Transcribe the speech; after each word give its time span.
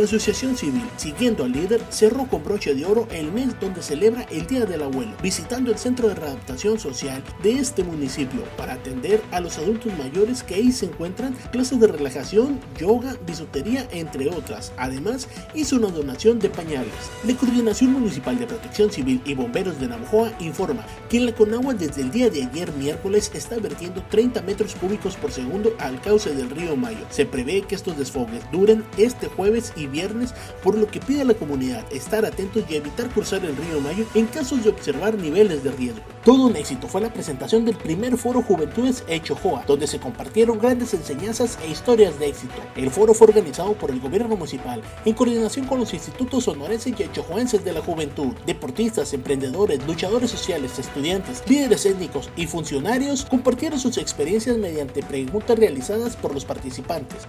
La 0.00 0.06
Asociación 0.06 0.56
Civil, 0.56 0.88
siguiendo 0.96 1.44
al 1.44 1.52
líder, 1.52 1.82
cerró 1.90 2.26
con 2.26 2.42
broche 2.42 2.74
de 2.74 2.86
oro 2.86 3.06
el 3.10 3.30
mes 3.30 3.60
donde 3.60 3.82
celebra 3.82 4.22
el 4.30 4.46
Día 4.46 4.64
del 4.64 4.82
Abuelo, 4.82 5.12
visitando 5.22 5.70
el 5.70 5.76
Centro 5.76 6.08
de 6.08 6.14
Readaptación 6.14 6.80
Social 6.80 7.22
de 7.42 7.58
este 7.58 7.84
municipio 7.84 8.42
para 8.56 8.72
atender 8.72 9.22
a 9.30 9.40
los 9.40 9.58
adultos 9.58 9.92
mayores 9.98 10.42
que 10.42 10.54
ahí 10.54 10.72
se 10.72 10.86
encuentran, 10.86 11.34
clases 11.52 11.80
de 11.80 11.86
relajación, 11.86 12.58
yoga, 12.78 13.14
bisutería, 13.26 13.86
entre 13.90 14.30
otras. 14.30 14.72
Además, 14.78 15.28
hizo 15.54 15.76
una 15.76 15.88
donación 15.88 16.38
de 16.38 16.48
pañales. 16.48 16.94
La 17.26 17.36
Coordinación 17.36 17.92
Municipal 17.92 18.38
de 18.38 18.46
Protección 18.46 18.90
Civil 18.90 19.20
y 19.26 19.34
Bomberos 19.34 19.78
de 19.78 19.88
Navajoa 19.88 20.32
informa 20.40 20.86
que 21.10 21.18
en 21.18 21.26
la 21.26 21.34
Conagua 21.34 21.74
desde 21.74 22.00
el 22.00 22.10
día 22.10 22.30
de 22.30 22.44
ayer 22.44 22.72
miércoles 22.72 23.30
está 23.34 23.58
vertiendo 23.58 24.02
30 24.08 24.40
metros 24.40 24.76
cúbicos 24.76 25.16
por 25.16 25.30
segundo 25.30 25.74
al 25.78 26.00
cauce 26.00 26.34
del 26.34 26.48
río 26.48 26.74
Mayo. 26.74 27.04
Se 27.10 27.26
prevé 27.26 27.60
que 27.60 27.74
estos 27.74 27.98
desfogues 27.98 28.50
duren 28.50 28.82
este 28.96 29.26
jueves 29.26 29.74
y 29.76 29.89
viernes, 29.90 30.34
por 30.62 30.76
lo 30.76 30.86
que 30.86 31.00
pide 31.00 31.22
a 31.22 31.24
la 31.26 31.34
comunidad 31.34 31.84
estar 31.92 32.24
atentos 32.24 32.64
y 32.68 32.76
evitar 32.76 33.08
cruzar 33.10 33.44
el 33.44 33.56
río 33.56 33.80
Mayo 33.80 34.06
en 34.14 34.26
casos 34.26 34.64
de 34.64 34.70
observar 34.70 35.14
niveles 35.14 35.62
de 35.62 35.72
riesgo. 35.72 36.02
Todo 36.24 36.46
un 36.46 36.56
éxito 36.56 36.86
fue 36.86 37.00
la 37.00 37.12
presentación 37.12 37.64
del 37.64 37.76
primer 37.76 38.16
foro 38.16 38.42
Juventudes 38.42 39.04
Echojoa, 39.08 39.64
donde 39.66 39.86
se 39.86 39.98
compartieron 39.98 40.58
grandes 40.58 40.92
enseñanzas 40.94 41.58
e 41.64 41.70
historias 41.70 42.18
de 42.18 42.28
éxito. 42.28 42.54
El 42.76 42.90
foro 42.90 43.14
fue 43.14 43.28
organizado 43.28 43.72
por 43.74 43.90
el 43.90 44.00
gobierno 44.00 44.36
municipal 44.36 44.82
en 45.04 45.14
coordinación 45.14 45.66
con 45.66 45.80
los 45.80 45.94
institutos 45.94 46.44
sonorenses 46.44 46.94
y 46.98 47.02
echojoenses 47.02 47.64
de 47.64 47.72
la 47.72 47.80
juventud. 47.80 48.34
Deportistas, 48.46 49.14
emprendedores, 49.14 49.86
luchadores 49.86 50.30
sociales, 50.30 50.78
estudiantes, 50.78 51.42
líderes 51.46 51.86
étnicos 51.86 52.30
y 52.36 52.46
funcionarios 52.46 53.24
compartieron 53.24 53.78
sus 53.78 53.98
experiencias 53.98 54.58
mediante 54.58 55.02
preguntas 55.02 55.58
realizadas 55.58 56.16
por 56.16 56.34
los 56.34 56.44
participantes. 56.44 57.26